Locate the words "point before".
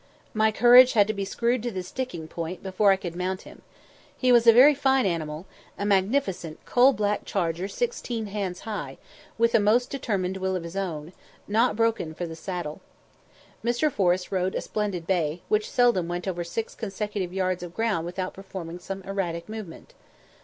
2.27-2.89